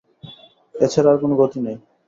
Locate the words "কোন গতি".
1.21-1.59